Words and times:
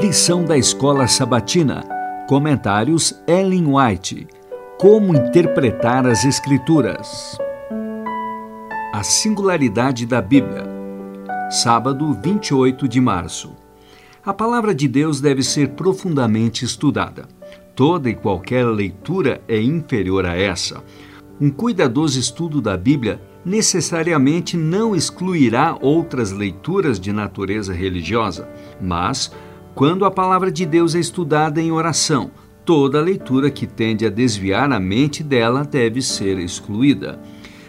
Lição 0.00 0.44
da 0.44 0.56
Escola 0.56 1.08
Sabatina. 1.08 1.84
Comentários 2.28 3.20
Ellen 3.26 3.66
White. 3.66 4.28
Como 4.78 5.12
interpretar 5.12 6.06
as 6.06 6.24
Escrituras. 6.24 7.36
A 8.94 9.02
singularidade 9.02 10.06
da 10.06 10.22
Bíblia. 10.22 10.64
Sábado, 11.50 12.16
28 12.22 12.86
de 12.86 13.00
março. 13.00 13.56
A 14.24 14.32
palavra 14.32 14.72
de 14.72 14.86
Deus 14.86 15.20
deve 15.20 15.42
ser 15.42 15.70
profundamente 15.70 16.64
estudada. 16.64 17.26
Toda 17.74 18.08
e 18.08 18.14
qualquer 18.14 18.66
leitura 18.66 19.40
é 19.48 19.60
inferior 19.60 20.26
a 20.26 20.36
essa. 20.36 20.80
Um 21.40 21.50
cuidadoso 21.50 22.20
estudo 22.20 22.60
da 22.62 22.76
Bíblia 22.76 23.20
necessariamente 23.44 24.56
não 24.56 24.94
excluirá 24.94 25.76
outras 25.80 26.30
leituras 26.30 27.00
de 27.00 27.12
natureza 27.12 27.72
religiosa, 27.72 28.48
mas 28.80 29.32
quando 29.74 30.04
a 30.04 30.10
palavra 30.10 30.50
de 30.50 30.66
Deus 30.66 30.94
é 30.94 30.98
estudada 30.98 31.60
em 31.60 31.70
oração, 31.70 32.30
toda 32.64 33.00
leitura 33.00 33.50
que 33.50 33.66
tende 33.66 34.04
a 34.04 34.10
desviar 34.10 34.70
a 34.72 34.78
mente 34.78 35.22
dela 35.22 35.64
deve 35.64 36.02
ser 36.02 36.38
excluída. 36.38 37.18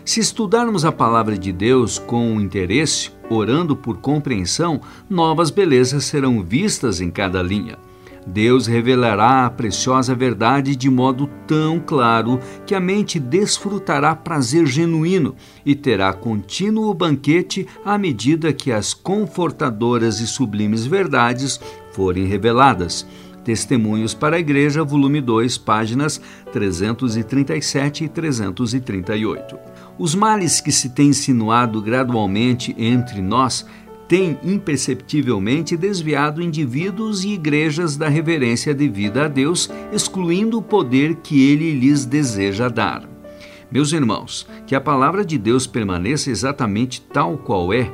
Se 0.03 0.19
estudarmos 0.19 0.85
a 0.85 0.91
palavra 0.91 1.37
de 1.37 1.51
Deus 1.51 1.99
com 1.99 2.41
interesse, 2.41 3.11
orando 3.29 3.75
por 3.75 3.97
compreensão, 3.97 4.81
novas 5.09 5.51
belezas 5.51 6.05
serão 6.05 6.43
vistas 6.43 6.99
em 6.99 7.11
cada 7.11 7.43
linha. 7.43 7.77
Deus 8.25 8.67
revelará 8.67 9.45
a 9.45 9.49
preciosa 9.49 10.13
verdade 10.13 10.75
de 10.75 10.89
modo 10.89 11.27
tão 11.47 11.79
claro 11.79 12.39
que 12.65 12.75
a 12.75 12.79
mente 12.79 13.19
desfrutará 13.19 14.15
prazer 14.15 14.65
genuíno 14.65 15.35
e 15.65 15.75
terá 15.75 16.13
contínuo 16.13 16.93
banquete 16.93 17.67
à 17.83 17.97
medida 17.97 18.53
que 18.53 18.71
as 18.71 18.93
confortadoras 18.93 20.19
e 20.19 20.27
sublimes 20.27 20.85
verdades 20.85 21.59
forem 21.91 22.25
reveladas. 22.25 23.05
Testemunhos 23.43 24.13
para 24.13 24.35
a 24.35 24.39
Igreja, 24.39 24.83
volume 24.83 25.21
2, 25.21 25.57
páginas 25.57 26.21
337 26.51 28.03
e 28.03 28.09
338. 28.09 29.57
Os 29.97 30.13
males 30.13 30.61
que 30.61 30.71
se 30.71 30.89
têm 30.89 31.07
insinuado 31.07 31.81
gradualmente 31.81 32.75
entre 32.77 33.21
nós 33.21 33.65
tem 34.09 34.39
imperceptivelmente 34.43 35.77
desviado 35.77 36.41
indivíduos 36.41 37.23
e 37.23 37.29
igrejas 37.29 37.95
da 37.95 38.09
reverência 38.09 38.73
devida 38.73 39.25
a 39.25 39.27
Deus, 39.27 39.69
excluindo 39.93 40.57
o 40.57 40.63
poder 40.63 41.17
que 41.17 41.47
ele 41.47 41.71
lhes 41.79 42.05
deseja 42.05 42.69
dar. 42.69 43.07
Meus 43.71 43.93
irmãos, 43.93 44.47
que 44.65 44.73
a 44.73 44.81
palavra 44.81 45.23
de 45.23 45.37
Deus 45.37 45.67
permaneça 45.67 46.31
exatamente 46.31 47.01
tal 47.01 47.37
qual 47.37 47.71
é, 47.71 47.91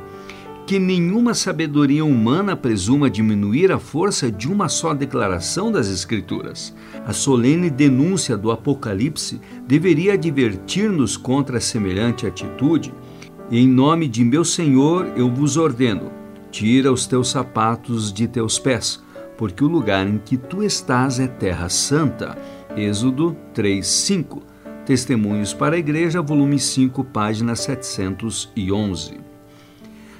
que 0.66 0.78
nenhuma 0.78 1.34
sabedoria 1.34 2.02
humana 2.02 2.56
presuma 2.56 3.10
diminuir 3.10 3.70
a 3.70 3.78
força 3.78 4.32
de 4.32 4.48
uma 4.48 4.70
só 4.70 4.94
declaração 4.94 5.70
das 5.70 5.86
Escrituras. 5.90 6.74
A 7.06 7.12
solene 7.12 7.68
denúncia 7.68 8.38
do 8.38 8.50
Apocalipse 8.50 9.38
deveria 9.68 10.14
advertir-nos 10.14 11.14
contra 11.14 11.60
semelhante 11.60 12.26
atitude 12.26 12.92
em 13.50 13.68
nome 13.68 14.08
de 14.08 14.24
meu 14.24 14.44
Senhor 14.44 15.12
eu 15.16 15.30
vos 15.30 15.56
ordeno: 15.56 16.10
tira 16.50 16.92
os 16.92 17.06
teus 17.06 17.30
sapatos 17.30 18.12
de 18.12 18.26
teus 18.26 18.58
pés, 18.58 19.02
porque 19.38 19.62
o 19.62 19.68
lugar 19.68 20.06
em 20.06 20.18
que 20.18 20.36
tu 20.36 20.62
estás 20.62 21.20
é 21.20 21.28
terra 21.28 21.68
santa. 21.68 22.36
Êxodo 22.76 23.36
3:5. 23.54 24.42
Testemunhos 24.84 25.52
para 25.52 25.76
a 25.76 25.78
Igreja, 25.78 26.22
volume 26.22 26.58
5, 26.58 27.02
página 27.04 27.56
711. 27.56 29.20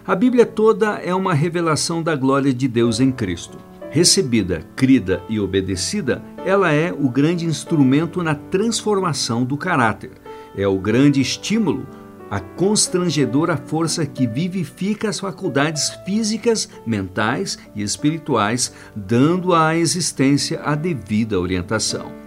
A 0.07 0.15
Bíblia 0.15 0.47
toda 0.47 0.99
é 0.99 1.15
uma 1.15 1.35
revelação 1.35 2.03
da 2.03 2.15
glória 2.15 2.53
de 2.53 2.69
Deus 2.69 3.01
em 3.01 3.11
Cristo. 3.11 3.59
Recebida, 3.91 4.65
crida 4.75 5.23
e 5.29 5.39
obedecida, 5.41 6.23
ela 6.45 6.73
é 6.73 6.93
o 6.93 7.09
grande 7.09 7.45
instrumento 7.45 8.23
na 8.23 8.35
transformação 8.35 9.45
do 9.45 9.57
caráter. 9.57 10.13
É 10.57 10.67
o 10.67 10.79
grande 10.79 11.21
estímulo 11.21 11.87
a 12.31 12.41
constrangedora 12.41 13.57
força 13.57 14.05
que 14.05 14.27
vivifica 14.27 15.09
as 15.09 15.21
faculdades 15.21 15.91
físicas, 16.05 16.69
mentais 16.87 17.59
e 17.75 17.83
espirituais, 17.83 18.73
dando 18.95 19.55
à 19.55 19.77
existência 19.77 20.61
a 20.63 20.75
devida 20.75 21.39
orientação. 21.39 22.27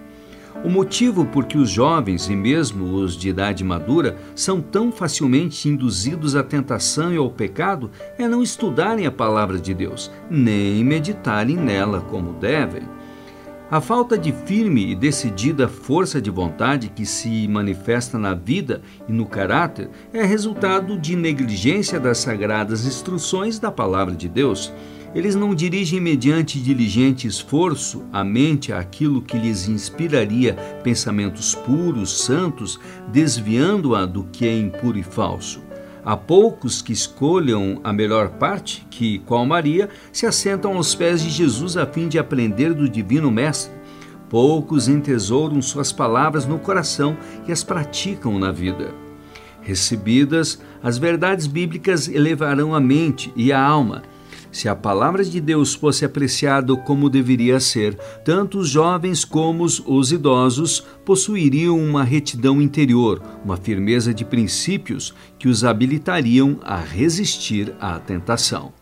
O 0.63 0.69
motivo 0.69 1.25
por 1.25 1.45
que 1.45 1.57
os 1.57 1.69
jovens 1.69 2.27
e 2.27 2.35
mesmo 2.35 2.95
os 2.95 3.15
de 3.15 3.29
idade 3.29 3.63
madura 3.63 4.17
são 4.35 4.59
tão 4.59 4.91
facilmente 4.91 5.69
induzidos 5.69 6.35
à 6.35 6.43
tentação 6.43 7.13
e 7.13 7.17
ao 7.17 7.29
pecado 7.29 7.89
é 8.17 8.27
não 8.27 8.43
estudarem 8.43 9.05
a 9.05 9.11
palavra 9.11 9.57
de 9.57 9.73
Deus, 9.73 10.11
nem 10.29 10.83
meditarem 10.83 11.55
nela 11.55 12.01
como 12.01 12.33
devem. 12.33 12.83
A 13.71 13.79
falta 13.79 14.17
de 14.17 14.31
firme 14.31 14.89
e 14.89 14.95
decidida 14.95 15.67
força 15.67 16.19
de 16.19 16.31
vontade 16.31 16.89
que 16.89 17.05
se 17.05 17.47
manifesta 17.47 18.17
na 18.17 18.33
vida 18.33 18.81
e 19.07 19.13
no 19.13 19.27
caráter 19.27 19.91
é 20.11 20.23
resultado 20.23 20.97
de 20.97 21.15
negligência 21.15 21.99
das 21.99 22.17
sagradas 22.17 22.87
instruções 22.87 23.59
da 23.59 23.69
palavra 23.71 24.15
de 24.15 24.27
Deus. 24.27 24.73
Eles 25.13 25.35
não 25.35 25.53
dirigem 25.53 26.01
mediante 26.01 26.59
diligente 26.59 27.27
esforço 27.27 28.03
a 28.11 28.23
mente 28.23 28.73
àquilo 28.73 29.21
que 29.21 29.37
lhes 29.37 29.67
inspiraria 29.67 30.55
pensamentos 30.83 31.53
puros, 31.53 32.23
santos, 32.23 32.79
desviando-a 33.11 34.03
do 34.07 34.23
que 34.23 34.47
é 34.47 34.57
impuro 34.57 34.97
e 34.97 35.03
falso. 35.03 35.68
Há 36.03 36.15
poucos 36.15 36.81
que 36.81 36.93
escolham 36.93 37.79
a 37.83 37.91
melhor 37.91 38.29
parte, 38.29 38.85
que, 38.89 39.19
qual 39.19 39.45
Maria, 39.45 39.89
se 40.11 40.25
assentam 40.25 40.75
aos 40.75 40.95
pés 40.95 41.21
de 41.21 41.29
Jesus 41.29 41.75
a 41.77 41.85
fim 41.85 42.07
de 42.07 42.17
aprender 42.17 42.73
do 42.73 42.87
Divino 42.87 43.29
Mestre. 43.29 43.73
Poucos 44.29 44.87
entesouram 44.87 45.61
suas 45.61 45.91
palavras 45.91 46.45
no 46.45 46.59
coração 46.59 47.17
e 47.47 47.51
as 47.51 47.63
praticam 47.63 48.37
na 48.39 48.51
vida. 48.51 48.93
Recebidas, 49.61 50.61
as 50.81 50.97
verdades 50.97 51.47
bíblicas 51.47 52.07
elevarão 52.07 52.73
a 52.73 52.79
mente 52.79 53.33
e 53.35 53.51
a 53.51 53.61
alma 53.61 54.03
se 54.51 54.67
a 54.67 54.75
palavra 54.75 55.23
de 55.23 55.39
Deus 55.39 55.73
fosse 55.73 56.03
apreciada 56.03 56.75
como 56.75 57.09
deveria 57.09 57.59
ser, 57.59 57.95
tanto 58.23 58.59
os 58.59 58.69
jovens 58.69 59.23
como 59.23 59.63
os 59.63 60.11
idosos 60.11 60.83
possuiriam 61.05 61.77
uma 61.79 62.03
retidão 62.03 62.61
interior, 62.61 63.21
uma 63.43 63.57
firmeza 63.57 64.13
de 64.13 64.25
princípios 64.25 65.13
que 65.37 65.47
os 65.47 65.63
habilitariam 65.63 66.59
a 66.63 66.77
resistir 66.77 67.73
à 67.79 67.99
tentação. 67.99 68.73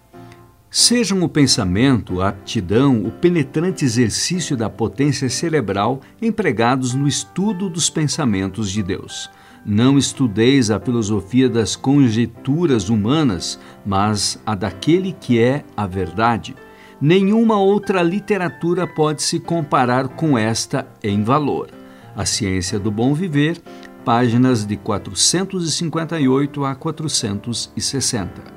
Sejam 0.69 1.23
o 1.23 1.29
pensamento, 1.29 2.21
a 2.21 2.29
aptidão, 2.29 3.05
o 3.05 3.11
penetrante 3.11 3.85
exercício 3.85 4.57
da 4.57 4.69
potência 4.69 5.29
cerebral 5.29 6.01
empregados 6.21 6.93
no 6.93 7.07
estudo 7.07 7.69
dos 7.69 7.89
pensamentos 7.89 8.69
de 8.69 8.83
Deus. 8.83 9.29
Não 9.67 9.97
estudeis 9.97 10.71
a 10.71 10.79
filosofia 10.79 11.49
das 11.49 11.75
conjecturas 11.75 12.87
humanas, 12.87 13.59
mas 13.85 14.41
a 14.45 14.55
daquele 14.55 15.11
que 15.11 15.41
é 15.41 15.65
a 15.75 15.85
verdade. 15.85 16.55
Nenhuma 17.01 17.59
outra 17.59 18.01
literatura 18.01 18.87
pode 18.87 19.21
se 19.21 19.41
comparar 19.41 20.07
com 20.07 20.37
esta 20.37 20.87
em 21.03 21.21
valor. 21.21 21.69
A 22.15 22.25
Ciência 22.25 22.79
do 22.79 22.89
Bom 22.89 23.13
Viver, 23.13 23.61
páginas 24.05 24.65
de 24.65 24.77
458 24.77 26.63
a 26.63 26.73
460. 26.73 28.56